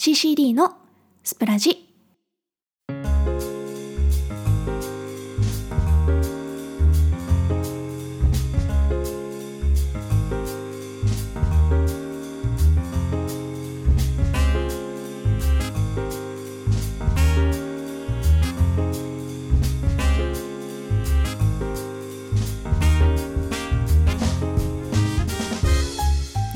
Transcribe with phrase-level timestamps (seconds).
[0.00, 0.78] CCD の
[1.22, 1.86] スプラジ。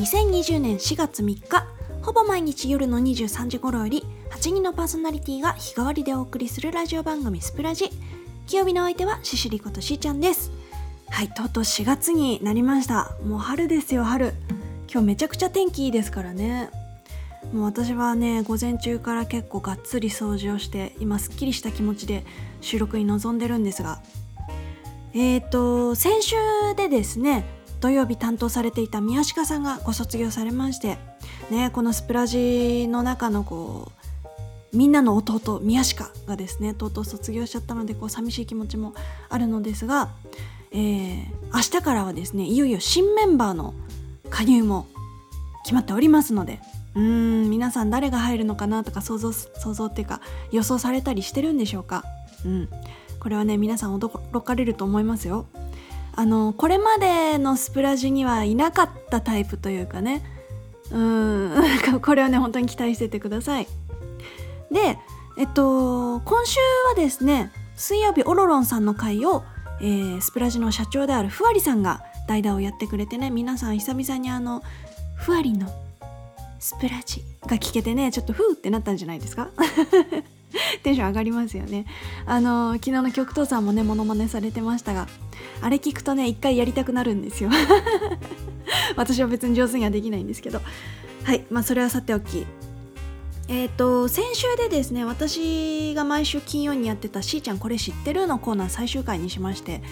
[0.00, 1.73] 2020年4月3日。
[2.14, 7.90] ぼ毎日夜の23時頃より8人のパーソナリティが日替わりでお送りするラジオ番組スプラジ。
[8.46, 10.52] 金曜日の相手はシシリことしーちゃんです。
[11.10, 13.16] はいとうとう4月になりました。
[13.26, 14.32] もう春ですよ春。
[14.88, 16.70] 今日めちゃくちゃ天気いいですからね。
[17.52, 22.24] もう私はね午前中から結構がっつり掃除をして今すっきりした気持ちで
[22.60, 24.00] 収録に臨んでるんですが。
[25.14, 26.36] えーと先週
[26.76, 27.44] でですね
[27.80, 30.96] 土曜日担当されていた宮鹿さんがご卒業されまして
[31.50, 33.92] ねこのスプラジの中のこ
[34.72, 38.94] うみんなの弟宮鹿がですねとうとう卒業しちゃったのでこう寂しい気持ちも
[39.28, 40.10] あるのですが、
[40.72, 43.74] えー、明日からはですねいよいよ新メンバーの
[44.30, 44.86] 加入も
[45.62, 46.60] 決まっておりますので
[46.94, 47.02] うー
[47.46, 50.20] ん皆さん誰が入るのかなとか想像想像っていうか
[50.50, 52.04] 予想されたりしてるんでしょうか。
[52.44, 52.68] うん。
[53.20, 55.46] これはね皆さん驚かれると思いますよ。
[56.14, 60.22] あのこれまでのスプラジにはいなかったタイプというかね
[60.90, 61.52] うん。
[62.02, 63.68] これはね本当に期待しててください。
[64.70, 64.98] で
[65.36, 69.42] えっと今週はですね水曜日オロロンさんの回を、
[69.80, 74.62] えー、スプラジの社長であるふわりさんが代打をやってくれてね皆さん久々にあの
[75.16, 75.68] ふわりの
[76.60, 79.48] スプラジが聞けてねちょっとふーってなったんじゃないですか？
[80.84, 81.84] テンション上がりますよね。
[82.26, 85.08] あの昨日の極東さんもねモノマネされてましたが
[85.60, 87.50] あれ聞くとね一回やりたくなるんですよ。
[88.96, 90.60] 私は別に上手にはできないんですけど。
[91.24, 92.46] はいまあそれはさておき。
[93.48, 99.82] えっ、ー、と先週でですね私が毎週金曜にやってた「しーちゃんこれ知ってる?」のコーナー最終回にしまして。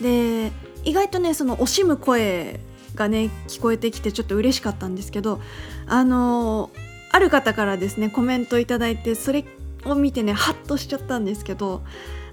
[0.00, 0.50] で
[0.84, 2.58] 意外とねその惜しむ声
[2.94, 5.40] がね聞こえてきてちょっと嬉しかったんですけど
[5.86, 6.70] あの
[7.10, 9.44] ある方からですねコメントいただいてそれ
[9.84, 11.82] を見てねハッとしちゃったんですけど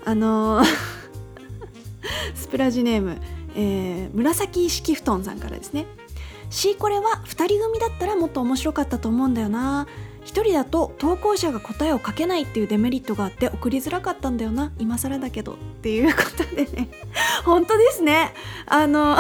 [0.06, 0.64] あの
[2.34, 3.18] スプラジネーム、
[3.62, 5.86] えー、紫式布団さんからですね
[6.50, 9.86] 「シーコレは2人組だったらもっと面白かったと思うんだよな」
[10.24, 14.72] 1人だと投稿者が答えを書けないっていうデメリットがあって送りづらかったんだよな。
[14.78, 16.90] 今更だけどっていうことでね。
[17.46, 18.34] 本当ですね。
[18.68, 19.18] あの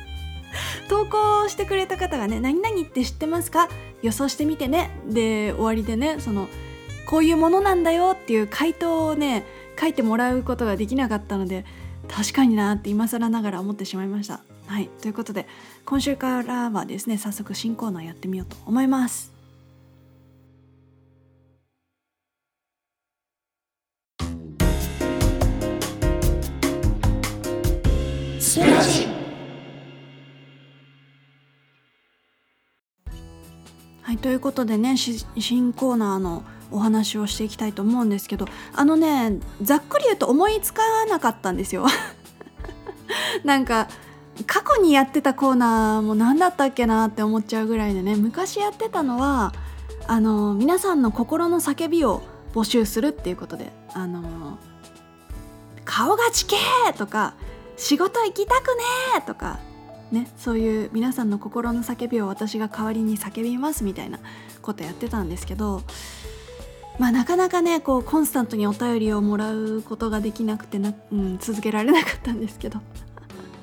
[0.88, 3.68] 投稿してくれた方がね「何々って知ってますか？
[4.02, 6.48] 予想してみてね」で終わりでねその
[7.06, 9.44] 「こういうものなんだよっていう回答をね
[9.78, 11.64] 書いてもらうことができなかったので
[12.08, 14.40] 確かになって今更ながら思ってしまいました。
[14.66, 15.46] はいということで
[15.84, 19.32] 今週からはですね早速新コーナーやってみようと思います。
[34.02, 41.86] はいということでね新コーナーのお話をしていきたいと思うんですけどあのねざっくり言うと思いつかなかったんですよ
[43.44, 43.88] なんか
[44.46, 49.54] 過去にやってたコーナーも何だったっけなって思っちゃうぐらいでね昔やってたのは
[50.06, 52.22] あの皆さんの心の叫びを
[52.54, 54.58] 募集するっていうことで「あの
[55.84, 57.34] 顔がちけー!」とか
[57.76, 59.58] 「仕事行きたくねー!」とか
[60.10, 64.18] ねそういう皆さんの心の叫びを私が代わりに叫びますみたいな
[64.62, 65.82] ことやってたんですけど
[66.98, 72.80] まあ、なかなかねこうコンスタントにお便りをもらうことができなくてな、うん、続けられなかったんですけど。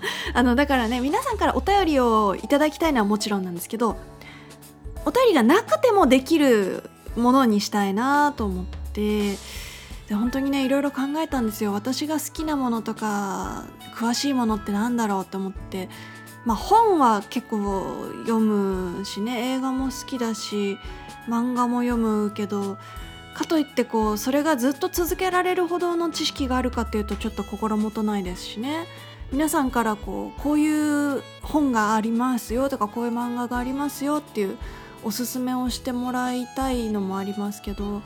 [0.34, 3.96] あのだからね皆さんからお便りをいただきたいのはもちろんなんですけど
[5.06, 6.84] お便りがなくてもできる
[7.16, 9.38] ものにしたいなと思って
[10.10, 11.72] で本当にねいろいろ考えたんですよ。
[11.72, 13.64] 私が好きなものとか
[13.96, 15.90] 詳しいものってなんだろうって思って。
[16.46, 20.78] まあ本は結構読むしね映画も好きだし
[21.28, 22.78] 漫画も読むけど
[23.33, 28.85] かといってこうそれがずっと続けられるほどの知識があるかっていうとちょっと心もとないですしね。
[29.31, 34.57] 皆さんからこうこういう本がありますよとかこういう漫画がありますよっていう
[35.03, 38.01] おすすめをしてもらいたいのもありますけど。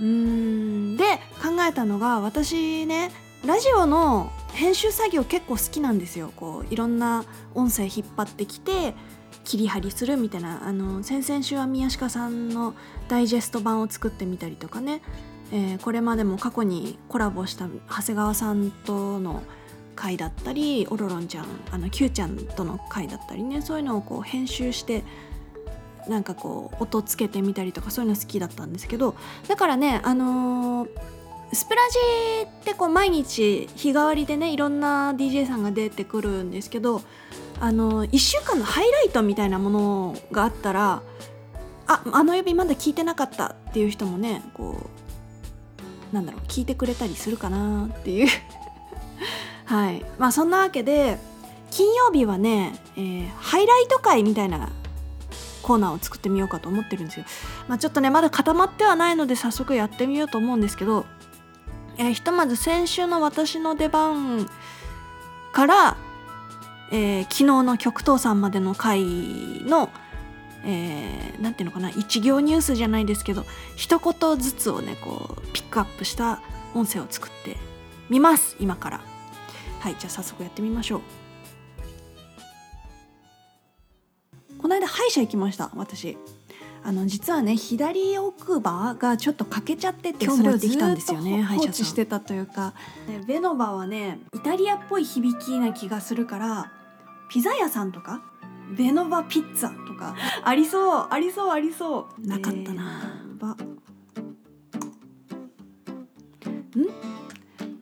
[0.00, 0.96] うーん。
[0.96, 1.04] で
[1.42, 3.12] 考えたのが私ね
[3.46, 6.32] ラジオの編集作業結構好きなんですよ。
[6.34, 7.24] こういろんな
[7.54, 8.94] 音声引っ張ってきて
[9.44, 12.74] 切り張りするみたいなあの先々週は宮鹿さんの
[13.08, 15.02] ダイジェスト版を作ってみたりとかね、
[15.52, 19.42] えー、これまでも過去にコラボした長谷川さんとの
[19.94, 23.62] 回だったりオロロンちゃんあの Q ちゃんとの回だったりね。
[23.62, 25.04] そういうのをこう編集して
[26.08, 29.14] なんかこう音つけてみたりとかそういうの好きだったんですけど。
[29.46, 30.88] だからねあのー
[31.54, 37.02] スプラジってこう毎日日替わりでねいろんな DJ さんが出てくるんですけど
[37.60, 41.02] あの1週間のハイライトみたいなものがあったら
[41.86, 44.88] ああの指まだ聞いてなかったっていう人もねこ
[46.12, 48.28] うなんだろう聞いてくれたりするかなっていう
[49.66, 51.18] はいまあそんなわけで
[51.70, 54.70] 金曜日はね、えーハイライト会みたいな
[55.62, 57.24] コーナーを作ってみようかと思ってるんですよ。
[57.68, 61.04] まあ、ちょっとねまだ固まってはないので早速やってみようと思うんですけど、
[61.96, 64.48] えーひとまず先週の私の出番
[65.52, 65.96] から、
[66.90, 69.90] えー昨日の極東さんまでの回の、
[70.64, 73.44] えーていうのかな一行ニュースじゃないですけど
[73.76, 76.40] 一言ずつをねこうピックアップした
[76.74, 77.56] 音声を作って
[78.08, 79.00] みます今から。
[79.80, 81.00] はいじゃあ早速やってみましょう。
[84.58, 86.16] この間歯医者行きました私
[86.86, 92.74] あの実はね左奥歯がちょっと欠けちゃってて今それをず日もできたんっと放置してたというか、
[93.08, 96.72] ね、ベノバはねイタリアっぽい響きな気がするから
[97.30, 98.22] ピザ屋さんとか
[98.76, 100.14] ベノバピッツァとか
[100.44, 102.26] ありそうありそうありそう。
[102.26, 102.82] なかったな。
[106.76, 106.86] ん？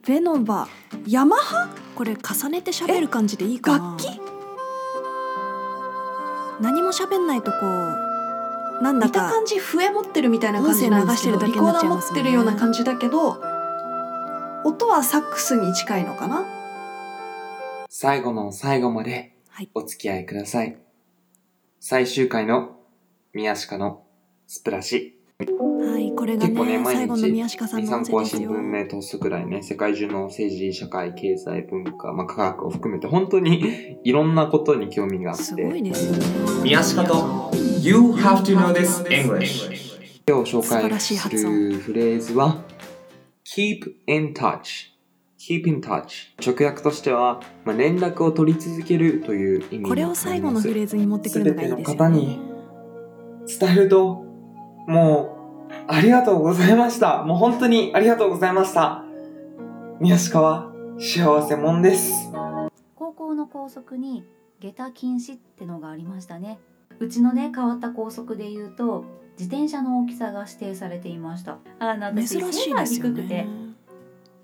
[0.07, 0.69] ベノバ
[1.09, 1.69] ヤマハ？
[1.97, 3.97] これ重ねて喋る感じでいいかな。
[3.97, 4.21] 楽器？
[6.61, 8.12] 何も喋んないとこう
[8.83, 12.31] なんだ見たか感じ笛持ってるみたいな感じなんですけど音声流してるだけになっちゃいますもんね。
[12.31, 13.41] リコーダー持ってるような感じだけど
[14.65, 16.45] 音はサックスに近いのかな？
[17.89, 19.71] 最後の最後まではい。
[19.75, 20.77] お付き合いください。
[21.79, 22.77] 最終回の
[23.33, 24.05] 宮鹿の
[24.47, 25.19] スプラシ。
[25.39, 36.27] はいこれが結構ね、ね毎最後の宮さん2、3の音声です新分目通すぐらいね、世界中の政治、社会、経済、文化、まあ、科学を含めて、本当にいろんなことに興味があって、すごいですよね。
[36.63, 37.42] 宮下と
[37.83, 39.69] You have to know this English.
[40.25, 42.63] 今日紹素晴ら介すしい発音るフレーズは
[43.45, 44.93] keep in touch.
[45.37, 46.31] keep in touch.
[46.41, 52.41] 直訳としては、まあ、連絡を取り続けるという意味これを最後のフレーズに持ってくるのがいいですよね全ての方に
[53.59, 54.15] 伝えると
[54.87, 57.25] もうありがとうございました。
[57.25, 59.03] もう本当にありがとうございました。
[59.99, 62.13] 宮鹿は幸せもんです。
[62.95, 64.25] 高校の校則に
[64.61, 66.61] 下駄禁止ってのがありましたね
[66.99, 69.05] うちのね変わった校則で言うと
[69.39, 71.59] 自転車の大きさが指定されていました。
[71.79, 73.49] あの私珍し背がいですよ低くてね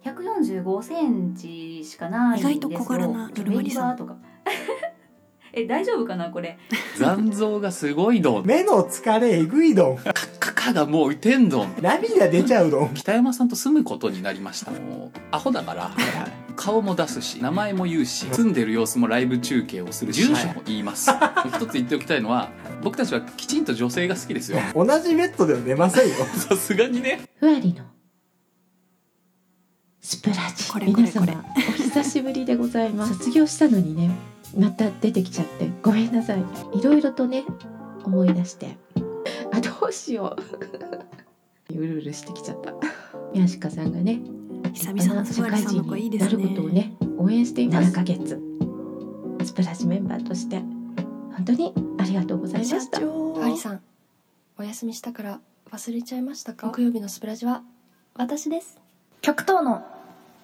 [0.05, 2.51] 145センチしかないんですよ。
[2.51, 4.17] 意外と小柄なベルマリさんとか。
[5.53, 6.59] え大丈夫かなこれ？
[6.99, 8.47] 残像がすごいどん。
[8.47, 9.99] 目の疲れえぐいどん。
[10.69, 11.75] カカがもうてんどん。
[11.81, 12.95] 涙出ちゃうどん。
[12.95, 14.71] 北山さんと住むことになりました。
[14.71, 15.91] もう、アホだから、
[16.57, 21.11] 顔も出すし、名前も言うし、住んでる様子もライブ中継をするし、住所も言います。
[21.57, 22.51] 一つ言っておきたいのは、
[22.83, 24.59] 僕たちはきちんと女性が好きですよ。
[24.75, 26.15] 同じベッドでは寝ませんよ。
[26.37, 27.21] さすがにね。
[27.39, 27.85] ふわりの
[30.01, 34.11] スプラジこれ皆様お久しぶりでございます卒業したのにね
[34.57, 36.43] また出てきちゃってごめんなさい
[36.73, 37.45] いろいろとね
[38.05, 38.79] 思い出して
[39.53, 40.37] あどうしよ
[41.71, 41.75] う。
[41.75, 42.73] うるうるしてきちゃった。
[43.33, 44.21] 宮鹿さんがね
[44.73, 46.37] 久々のスバルさんの声いいですね。
[46.37, 47.93] なることをね応援しています。
[47.93, 48.41] 7ヶ月。
[49.45, 50.63] スプラジメンバーとして。
[51.35, 53.01] 本当にありがとうございました。
[53.01, 53.35] 長。
[53.41, 53.81] ハリさん
[54.59, 55.41] お休みしたから
[55.71, 56.67] 忘れちゃいましたか？
[56.67, 57.63] 木曜日のスプラジは
[58.15, 58.81] 私です。
[59.21, 59.85] 極東の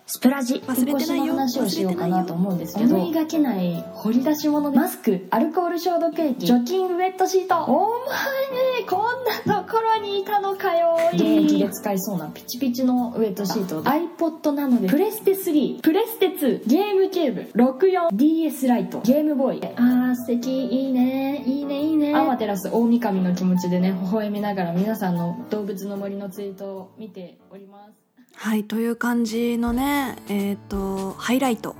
[0.06, 0.64] スプラジ引っ
[0.96, 4.70] 越しの話をしようかなと思うんですけど思いがけない掘り出し物。
[4.70, 6.46] でマスクアルコール消毒液。
[6.46, 7.64] 除菌ウェットシート。
[7.64, 10.96] お前こんなところにいたのかよ。
[11.14, 14.88] 現役で使いそうなピチピチのウェットシート iPod なので。
[14.88, 17.62] プレステ3プレステ2ゲームキューブ。
[17.62, 19.00] 64DS ライト。
[19.00, 19.66] ゲームボーイ。
[19.76, 20.66] あー素敵。
[20.66, 21.42] いいね。
[21.46, 22.14] いいねいいね。
[22.14, 28.03] アマテラス大神の気持ちでね微笑みながら皆さんの動物の森のツイートを見ております
[28.37, 31.76] はいという感じのねえっ、とハイライト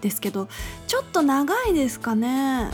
[0.00, 0.48] ですけど
[0.86, 2.70] ちょっと長いですかね。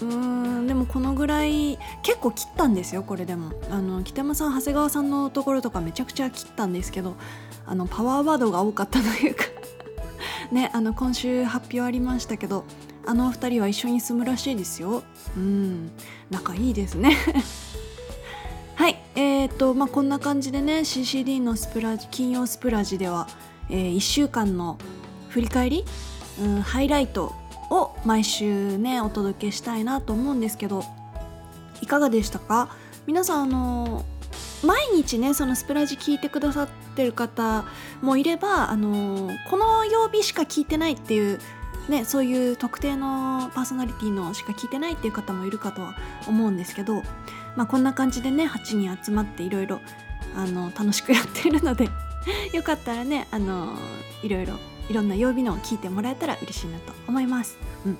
[0.00, 0.14] うー
[0.62, 3.52] んでもこのぐらい結構切ったんですよこれでも。
[3.70, 7.16] あの北山さん長谷川さんのところとかめちゃくちゃ切ったんですけど
[7.66, 9.44] あのパワーワードが多かったというか。
[10.52, 12.64] ねあの今週発表ありましたけど
[13.04, 15.02] あのお二人は一緒に住むらしいですよ。
[15.36, 15.90] うん
[16.30, 17.16] 仲いいですね。
[19.46, 23.28] ー、とまあこんな感じでね CCD のスプラジ金曜スプラジでは、
[23.70, 24.78] え1週間の
[25.28, 25.84] 振り返り、
[26.40, 27.34] うん、ハイライト
[27.70, 30.84] を毎週ねお届けしたいなと思うんですけど
[31.82, 32.70] いかがでしたか？
[33.06, 34.04] 皆さんあの
[34.64, 37.64] 毎日ねそのスプラジ聞いてくださってる方
[38.02, 41.38] もいればあのこの曜日しか聞いてないっていう
[41.88, 45.94] ね、そういう特定のパーソナリティのしか聞いてないっていう方もいるかとは
[46.26, 47.02] 思うんですけど
[47.56, 49.80] まあこんな感じでね8人集まっていろいろ
[50.78, 51.88] 楽しくやっているので
[52.52, 53.76] よかったらねあの
[54.22, 54.54] いろいろ
[54.88, 57.56] いろんな曜日のを聞いてもらえたら嬉しいなと思います。
[57.84, 57.98] うん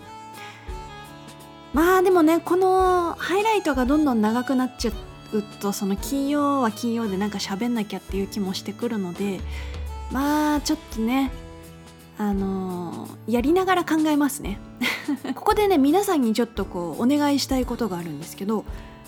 [1.73, 4.93] まあでもねこのハイライトがどんどん長くなっちゃ
[5.33, 9.41] うとその金曜は金曜でなんか喋んなきゃっていう気もしてくるので
[10.11, 11.31] まあちょっとね
[12.17, 14.59] あのーやりながら考えますね
[15.35, 18.65] ここでね皆さんにちょっとこうお願いしたいことがあるんですけど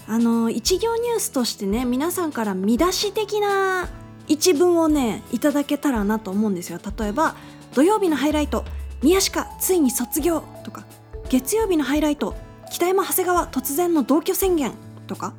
[0.08, 3.88] あの一行ニュースとしてね皆さんから見出し的な
[4.26, 6.80] 一文をねいただけたらなと思うんですよ。
[6.98, 7.36] 例えば
[7.74, 8.64] 土曜日のハイライト
[9.02, 10.84] 宮鹿ついに卒業とか
[11.28, 12.34] 月曜日のハイライト
[12.72, 14.72] 北山長谷川突然の同居宣言
[15.06, 15.34] とか、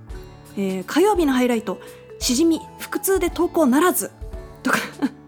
[0.55, 1.79] えー火曜日のハイライト
[2.19, 4.11] しじみ腹痛で投稿ならず
[4.61, 4.77] とか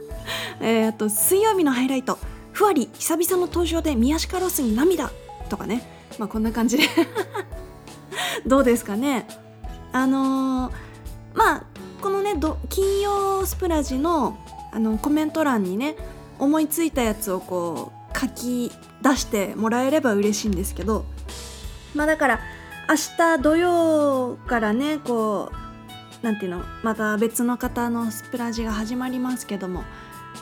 [0.62, 2.20] えあと水曜日のハイライト
[2.52, 5.12] ふわり久々の登場で宮鹿ロスに涙
[5.50, 5.82] とかね。
[6.20, 6.84] まあこんな感じで。
[8.46, 9.28] どうですかね。
[9.92, 10.92] あのー
[11.34, 11.64] まあ
[12.02, 12.34] このね
[12.70, 14.38] 金曜スプラジの
[14.72, 15.96] あのコメント欄にね
[16.40, 18.72] 思いついたやつをこう書き
[19.02, 21.06] 出してもらえれば嬉しいんですけど
[21.94, 22.40] まあだから
[22.90, 25.52] 明日土曜からねこ
[26.22, 29.84] うなんていうのまた別の方のスプラジが始まりますけども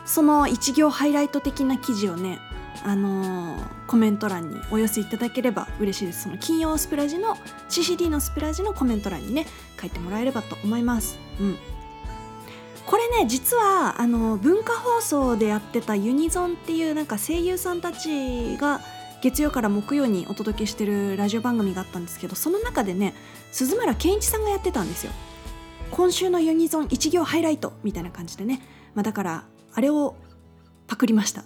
[0.05, 2.39] その一行ハイライト的な記事をね
[2.83, 6.23] あのーコメント欄にお寄せいただければ嬉しいです。
[6.23, 7.35] その金曜スプラジの
[7.69, 9.47] CCD のスプラジのコメント欄にね
[9.81, 11.17] 書いてもらえればと思います。
[11.39, 11.57] うん。
[12.85, 18.81] これね実はあの文化放送でやってたユニゾンっていうなんか声優さんたちが
[19.23, 23.15] 月曜から木曜にお届けしてるラジオ番組があったんですけどその中でね
[23.51, 25.11] 鈴村健一さんがやってたんですよ。
[25.89, 28.61] 今週のユニゾン一行ハイライトみたいな感じでね、
[28.93, 30.15] まあ、だからあれを
[30.85, 31.43] パクりました。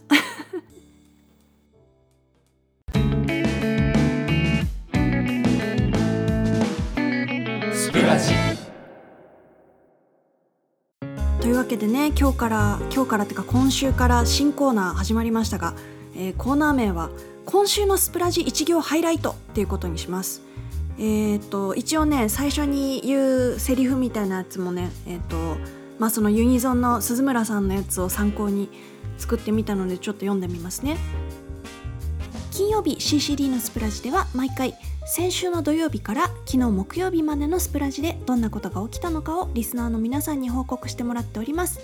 [7.93, 8.33] スプラジ
[11.39, 15.75] というわけでね今日から今日からっていうか今週から新コーナー始まりましたが、
[16.15, 17.11] えーコーナー名は
[17.45, 20.41] 「今週のスプラジ一行ハイライト」っていうことにします。
[20.97, 25.57] えー、と一応ね最初に言うセリフみたいなやつもねえっ、と
[25.99, 28.69] まあそのユニゾンの鈴村さんのやつを参考に
[29.19, 30.97] 作ってみたのでちょっと読んでみますね。
[32.49, 34.73] 金曜日 CCD のスプラジでは毎回
[35.05, 41.79] 先週の土曜日から昨日木曜日までのスプラジでどんなことが起きたのかをリスナーの皆さんに報告してもらっております。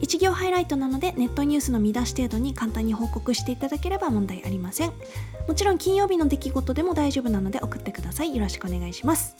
[0.00, 4.92] 一行ハイライトなのでネットニュースの見出し程度に簡単に報告していただければ問題ありません。
[5.46, 8.34] もちろん金曜日の出来事でも大丈夫なので送ってください。
[8.34, 9.36] よろしくお願いします。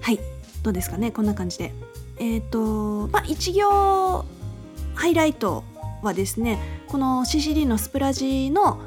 [0.00, 0.20] はい。
[0.62, 1.74] どうですかねこんな感じで。
[2.18, 4.24] えっ、とまあ一行
[4.94, 5.64] ハイライト
[6.02, 8.80] はですねこの CCD のスプラジの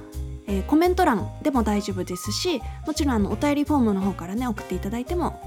[0.51, 5.41] えーコメント欄でも大丈夫ですしもちろんあのお便りフォームの方からね送っていただいても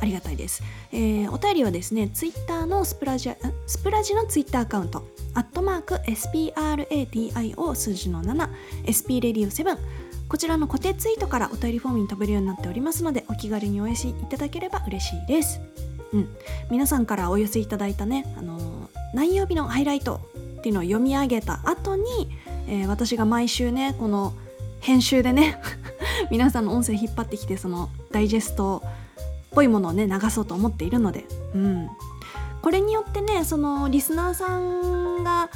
[0.00, 3.30] ありがたいです、えーお便りはですねツイッターのスプラジ
[3.66, 9.78] スプラジのツイッターアカウントアットマーク SPRADIO 数字の 7SPRadio7
[10.28, 15.60] こちらの固定ツイートからお便りフォームに飛べるようになっておりますのでお気軽にお寄せいただければ嬉しいです。
[16.12, 16.28] うん、
[16.70, 20.20] 皆さんからお寄せいただいたね、あのー何曜日のハイライト
[20.58, 22.28] っていうのを読み上げた後に、
[22.66, 24.32] えー私が毎週ねこの
[24.80, 25.60] 編集でね
[26.30, 28.90] 皆さんの音声引っ張ってきてそのダイジェストっ
[29.52, 31.88] ぽいものをね流そうと思っているので、うん、
[32.62, 35.50] これによってねそのリスナーさんが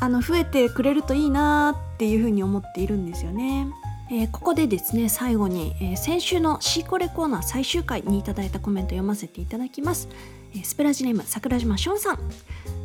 [0.00, 3.66] あの増えてくれるといいなっていうふうに思っているんですよね。
[4.10, 10.08] えーここでですね最後に、えー先週のシーコレコーナー最終回にいただいたコメント読ませていただきます、
[10.62, 12.18] スプラジネーム桜島ションさん。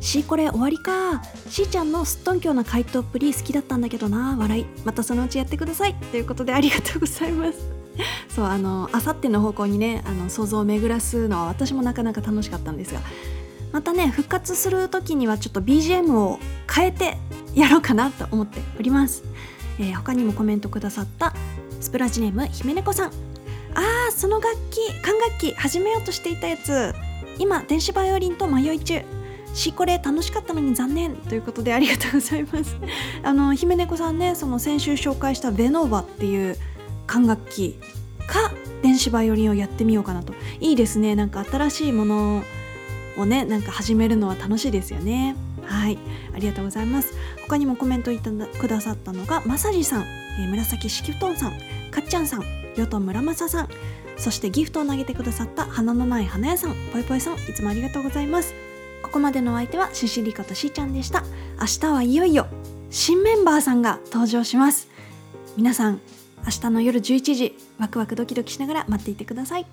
[0.00, 1.22] シーコレ終わりか。
[1.48, 4.36] しーちゃんのすっとんきょうな回答っぷり好きだったんだけどな。
[4.38, 4.66] 笑い。
[4.84, 5.94] またそのうちやってください。
[5.94, 7.58] ということでありがとうございます。
[8.28, 13.00] そうあのあさっての方向にねあの想像を巡らすのは私もなかなか楽しかったんですが。
[13.72, 16.38] またね復活する時にはちょっと BGM を
[16.72, 17.16] 変えて
[17.54, 19.24] やろうかなと思っております、
[19.80, 21.34] えー他にもコメントくださった
[21.80, 23.10] スプラジネーム姫猫さん。
[23.74, 26.94] あーその楽器管楽器始めようとしていたやつ。
[27.38, 29.02] 今電子バイオリンと迷い中。
[29.54, 32.76] しこれ楽しかったのに残念ということでありがとうございます。
[33.22, 36.56] あの姫猫さんねその先週紹介したベノーバっていう
[37.06, 37.78] 管楽器
[38.26, 40.34] か電子バイオリンをやってみようかなと。
[40.60, 41.14] いいですね。
[41.14, 42.42] なんか新しいもの
[43.16, 45.36] をねなんか始めるのは楽しいですよね。
[45.64, 45.98] はい。
[46.34, 47.14] ありがとうございます。
[47.42, 50.02] 他にもコメントいただくださったのがまさじさん、
[50.40, 51.52] えー紫式布団さん。
[51.92, 52.42] かっちゃんさん。
[52.76, 53.68] よと村正さん。
[54.16, 58.54] そしてギフトを投げてくださった花のない花屋さんぽいぽいさんいつもありがとうございます。
[59.02, 61.22] ここまでのお相手はシシリカとしーちゃんでした。
[61.60, 62.46] 明日はいよいよ
[62.90, 64.88] 新メンバーさんが登場します。
[65.56, 66.00] 皆さん
[66.44, 69.66] 明日の夜11時ワクワクドキドキしながら待っていてください。